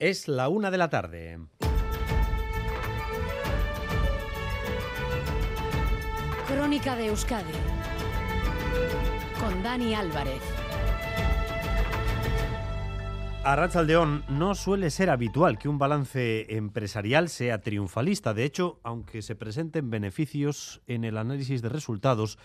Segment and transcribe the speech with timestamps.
[0.00, 1.38] Es la una de la tarde.
[6.48, 7.52] Crónica de Euskadi
[9.38, 10.40] con Dani Álvarez.
[13.44, 18.32] A Rachaldeón no suele ser habitual que un balance empresarial sea triunfalista.
[18.32, 22.38] De hecho, aunque se presenten beneficios en el análisis de resultados,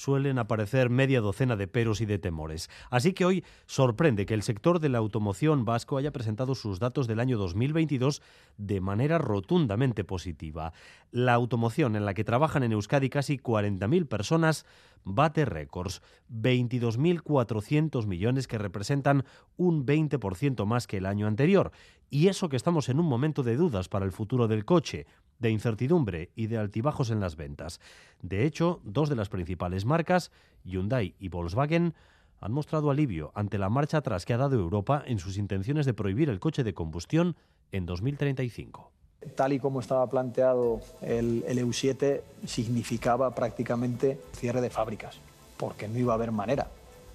[0.00, 2.70] suelen aparecer media docena de peros y de temores.
[2.88, 7.06] Así que hoy sorprende que el sector de la automoción vasco haya presentado sus datos
[7.06, 8.22] del año 2022
[8.56, 10.72] de manera rotundamente positiva.
[11.10, 14.64] La automoción en la que trabajan en Euskadi casi 40.000 personas
[15.04, 19.24] bate récords, 22.400 millones que representan
[19.56, 21.72] un 20% más que el año anterior.
[22.08, 25.06] Y eso que estamos en un momento de dudas para el futuro del coche,
[25.40, 27.80] de incertidumbre y de altibajos en las ventas.
[28.22, 30.30] De hecho, dos de las principales marcas,
[30.64, 31.94] Hyundai y Volkswagen,
[32.40, 35.94] han mostrado alivio ante la marcha atrás que ha dado Europa en sus intenciones de
[35.94, 37.36] prohibir el coche de combustión
[37.72, 38.92] en 2035.
[39.34, 45.18] Tal y como estaba planteado el, el, EU7, significaba prácticamente cierre de fábricas,
[45.58, 46.68] porque no iba a haber manera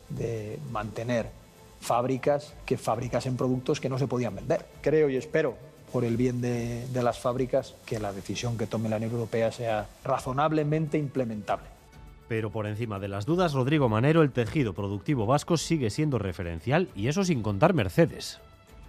[0.09, 1.31] de mantener
[1.79, 4.65] fábricas que fabricasen productos que no se podían vender.
[4.81, 5.55] Creo y espero,
[5.95, 9.87] por el bien de, las fábricas, que la decisión que tome la Unión Europea sea
[10.03, 11.67] razonablemente implementable.
[12.27, 16.89] Pero por encima de las dudas, Rodrigo Manero, el tejido productivo vasco sigue siendo referencial
[16.97, 18.41] y eso sin contar Mercedes.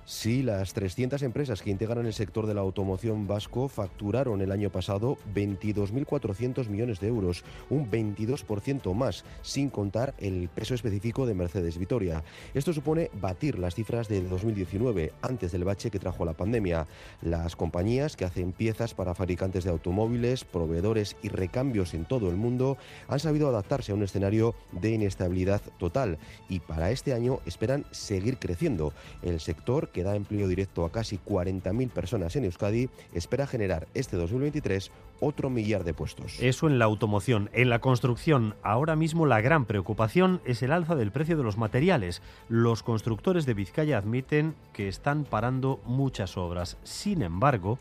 [0.09, 4.71] Sí, las 300 empresas que integran el sector de la automoción vasco facturaron el año
[4.71, 11.77] pasado 22.400 millones de euros, un 22% más, sin contar el peso específico de Mercedes
[11.77, 12.23] Vitoria.
[12.55, 16.87] Esto supone batir las cifras del 2019, antes del bache que trajo la pandemia.
[17.21, 22.37] Las compañías que hacen piezas para fabricantes de automóviles, proveedores y recambios en todo el
[22.37, 27.85] mundo han sabido adaptarse a un escenario de inestabilidad total y para este año esperan
[27.91, 28.93] seguir creciendo.
[29.23, 34.19] El sector que da empleo directo a casi 40.000 personas en Euskadi, espera generar este
[34.19, 36.37] 2023 otro millar de puestos.
[36.43, 37.49] Eso en la automoción.
[37.55, 41.57] En la construcción, ahora mismo la gran preocupación es el alza del precio de los
[41.57, 42.21] materiales.
[42.51, 46.77] Los constructores de Vizcaya admiten que están parando muchas obras.
[46.83, 47.79] Sin embargo,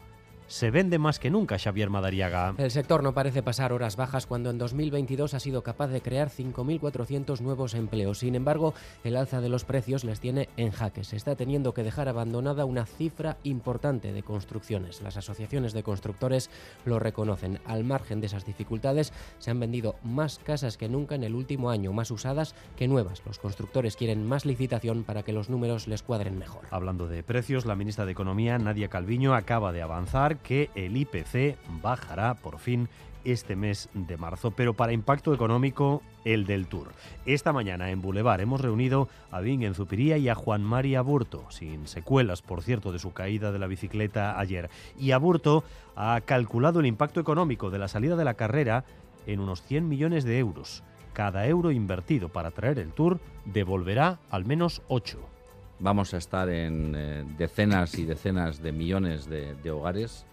[0.48, 2.54] se vende más que nunca, Xavier Madariaga.
[2.58, 6.30] El sector no parece pasar horas bajas cuando en 2022 ha sido capaz de crear
[6.30, 8.20] 5.400 nuevos empleos.
[8.20, 8.74] Sin embargo,
[9.04, 11.04] el alza de los precios les tiene en jaque.
[11.04, 15.02] Se está teniendo que dejar abandonada una cifra importante de construcciones.
[15.02, 16.50] Las asociaciones de constructores
[16.86, 17.60] lo reconocen.
[17.66, 21.70] Al margen de esas dificultades, se han vendido más casas que nunca en el último
[21.70, 23.22] año, más usadas que nuevas.
[23.26, 26.66] Los constructores quieren más licitación para que los números les cuadren mejor.
[26.72, 31.58] Hablando de precios, la ministra de Economía, Nadia Calviño, acaba de avanzar que el IPC
[31.82, 32.90] bajará por fin
[33.26, 36.92] este mes de marzo, pero para impacto económico el del Tour.
[37.26, 41.88] Esta mañana en Boulevard hemos reunido a Bing Zupiría y a Juan María Burto, sin
[41.88, 44.70] secuelas, por cierto, de su caída de la bicicleta ayer.
[44.98, 45.64] Y Aburto
[45.96, 48.86] ha calculado el impacto económico de la salida de la carrera
[49.26, 50.84] en unos 100 millones de euros.
[51.14, 55.35] Cada euro invertido para traer el Tour devolverá al menos 8
[55.80, 60.26] vamos a estar en eh, decenas y decenas de millones de, hogares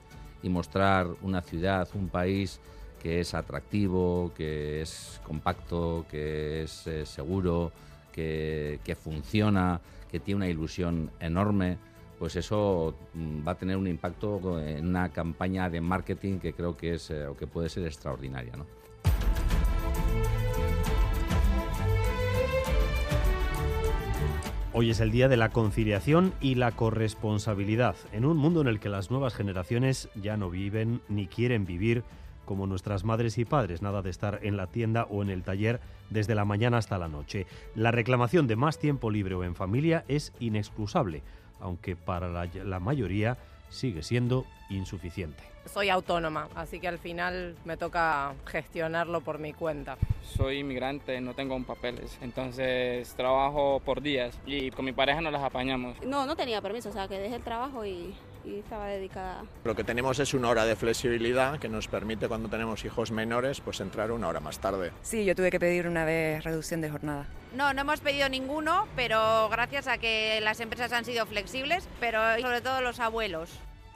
[0.43, 2.61] y mostrar una ciudad, un país
[3.01, 7.73] que es atractivo, que es compacto, que es eh, seguro,
[8.13, 9.81] que, que, funciona,
[10.11, 11.79] que tiene una ilusión enorme,
[12.19, 16.77] pues eso mm, va a tener un impacto en una campaña de marketing que creo
[16.77, 18.53] que es eh, o que puede ser extraordinaria.
[18.57, 18.67] ¿no?
[24.75, 28.81] Hoy es el día de la conciliación y la corresponsabilidad, en un mundo en el
[28.81, 32.05] que las nuevas generaciones ya no viven ni quieren vivir
[32.47, 35.79] como nuestras madres y padres, nada de estar en la tienda o en el taller
[36.09, 37.47] desde la mañana hasta la noche.
[37.75, 41.23] La reclamación de más tiempo libre o en familia es inexcusable,
[41.61, 43.37] aunque para la, la mayoría
[43.73, 45.43] sigue siendo insuficiente.
[45.73, 49.97] Soy autónoma, así que al final me toca gestionarlo por mi cuenta.
[50.23, 55.43] Soy inmigrante, no tengo papeles, entonces trabajo por días y con mi pareja nos las
[55.43, 56.01] apañamos.
[56.05, 58.15] No, no tenía permiso, o sea que dejé el trabajo y,
[58.45, 59.45] y estaba dedicada.
[59.65, 63.61] Lo que tenemos es una hora de flexibilidad que nos permite cuando tenemos hijos menores
[63.61, 64.93] pues entrar una hora más tarde.
[65.03, 67.27] Sí, yo tuve que pedir una vez reducción de jornada.
[67.55, 72.21] No, no hemos pedido ninguno, pero gracias a que las empresas han sido flexibles, pero
[72.41, 73.51] sobre todo los abuelos.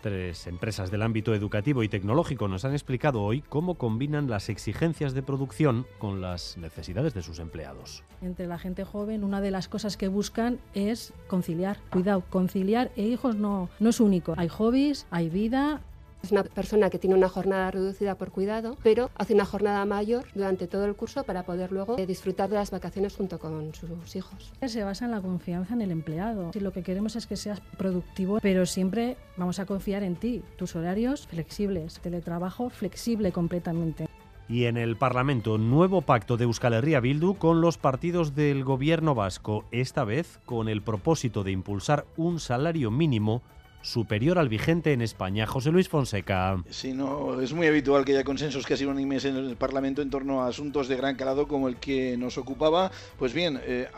[0.07, 5.15] Tres empresas del ámbito educativo y tecnológico nos han explicado hoy cómo combinan las exigencias
[5.15, 8.05] de producción con las necesidades de sus empleados.
[8.23, 11.79] Entre la gente joven, una de las cosas que buscan es conciliar.
[11.91, 14.35] Cuidado, conciliar e hijos no, no es único.
[14.37, 15.81] Hay hobbies, hay vida,
[16.27, 20.25] Es una persona que tiene una jornada reducida por cuidado, pero hace una jornada mayor
[20.35, 24.17] durante todo el curso para poder luego eh, disfrutar de las vacaciones junto con sus
[24.17, 24.53] hijos.
[24.67, 26.51] Se basa en la confianza en el empleado.
[26.53, 30.43] Si lo que queremos es que seas productivo, pero siempre vamos a confiar en ti.
[30.57, 34.09] Tus horarios flexibles, teletrabajo flexible completamente.
[34.49, 39.15] Y en el Parlamento, nuevo pacto de Euskal Herria Bildu con los partidos del gobierno
[39.15, 43.43] vasco, esta vez con el propósito de impulsar un salario mínimo
[43.87, 45.47] superior al vigente en España.
[45.47, 46.63] José Luis Fonseca.
[46.69, 50.43] Sí, no, es muy habitual que haya consensos casi unánimes en el Parlamento en torno
[50.43, 52.91] a asuntos de gran calado como el que nos ocupaba.
[53.17, 53.89] Pues bien, eh,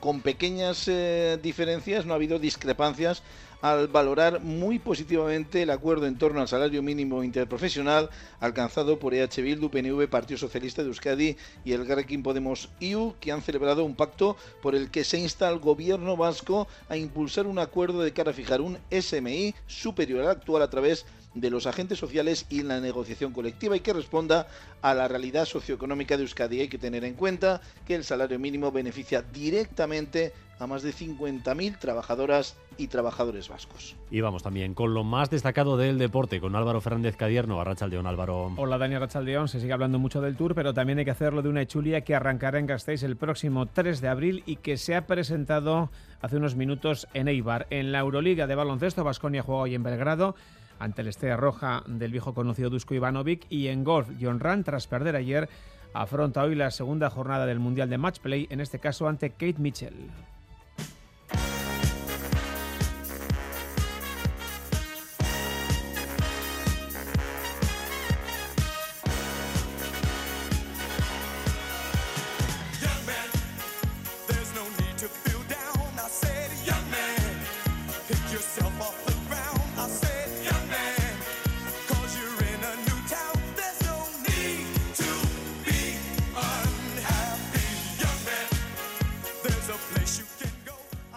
[0.00, 3.22] con pequeñas eh, diferencias, no ha habido discrepancias
[3.62, 9.42] al valorar muy positivamente el acuerdo en torno al salario mínimo interprofesional alcanzado por EH
[9.42, 13.96] Bildu, PNV, Partido Socialista de Euskadi y el Garrekin Podemos IU, que han celebrado un
[13.96, 18.30] pacto por el que se insta al gobierno vasco a impulsar un acuerdo de cara
[18.30, 22.80] a fijar un SMI superior al actual a través de los agentes sociales y la
[22.80, 24.48] negociación colectiva y que responda
[24.82, 26.60] a la realidad socioeconómica de Euskadi.
[26.60, 31.78] Hay que tener en cuenta que el salario mínimo beneficia directamente a más de 50.000
[31.78, 33.96] trabajadoras y trabajadores vascos.
[34.10, 38.52] Y vamos también con lo más destacado del deporte, con Álvaro Fernández Cadierno, Arrachaldeón Álvaro.
[38.56, 41.48] Hola Daniel Arrachaldeón, se sigue hablando mucho del Tour, pero también hay que hacerlo de
[41.48, 45.06] una Echulia que arrancará en Gasteiz el próximo 3 de abril y que se ha
[45.06, 45.90] presentado
[46.20, 47.66] hace unos minutos en Eibar.
[47.70, 50.34] En la Euroliga de baloncesto, Vasconia juega hoy en Belgrado
[50.78, 54.86] ante el Estrella Roja del viejo conocido Dusko Ivanovic y en golf, John Rand, tras
[54.86, 55.48] perder ayer,
[55.92, 59.94] afronta hoy la segunda jornada del Mundial de Matchplay, en este caso ante Kate Mitchell.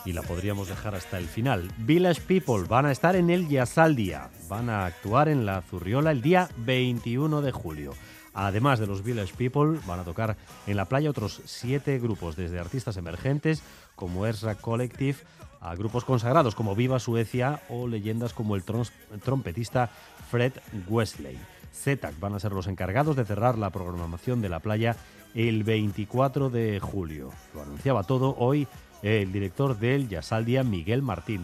[0.09, 1.71] Y la podríamos dejar hasta el final.
[1.77, 6.23] Village People van a estar en el Yasaldia, van a actuar en la Zurriola el
[6.23, 7.93] día 21 de julio.
[8.33, 10.35] Además de los Village People, van a tocar
[10.65, 13.61] en la playa otros siete grupos, desde artistas emergentes
[13.95, 15.17] como Ezra Collective
[15.61, 19.91] a grupos consagrados como Viva Suecia o leyendas como el trompetista
[20.31, 20.53] Fred
[20.87, 21.37] Wesley.
[21.71, 24.95] ZETAC van a ser los encargados de cerrar la programación de la playa
[25.35, 27.29] el 24 de julio.
[27.53, 28.67] Lo anunciaba todo hoy
[29.01, 31.41] el director del Yasaldia, Miguel Martín.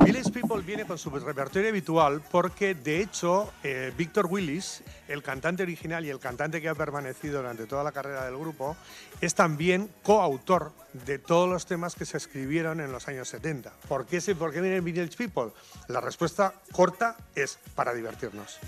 [0.00, 5.62] Village People viene con su repertorio habitual porque, de hecho, eh, Víctor Willis, el cantante
[5.62, 8.76] original y el cantante que ha permanecido durante toda la carrera del grupo,
[9.22, 10.72] es también coautor
[11.06, 13.72] de todos los temas que se escribieron en los años 70.
[13.88, 15.52] ¿Por qué, ¿Por qué viene Village People?
[15.88, 18.58] La respuesta corta es para divertirnos.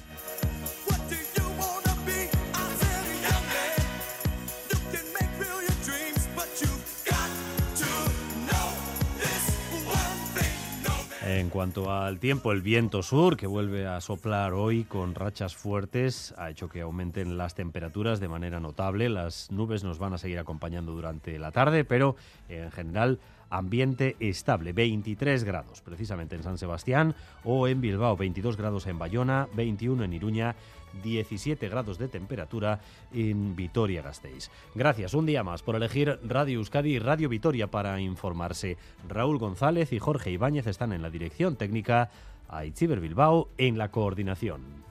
[11.47, 16.35] En cuanto al tiempo, el viento sur, que vuelve a soplar hoy con rachas fuertes,
[16.39, 19.09] ha hecho que aumenten las temperaturas de manera notable.
[19.09, 22.17] Las nubes nos van a seguir acompañando durante la tarde, pero
[22.49, 27.15] en general ambiente estable, 23 grados precisamente en San Sebastián
[27.45, 30.57] o en Bilbao, 22 grados en Bayona, 21 en Iruña
[31.03, 32.81] 17 grados de temperatura
[33.13, 34.51] en Vitoria-Gasteiz.
[34.75, 38.77] Gracias un día más por elegir Radio Euskadi y Radio Vitoria para informarse.
[39.09, 42.11] Raúl González y Jorge Ibáñez están en la dirección técnica,
[42.49, 44.85] Aitziber Bilbao en la coordinación.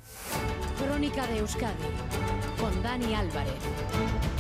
[0.77, 1.73] Crónica de Euskadi
[2.59, 4.34] con Dani Álvarez.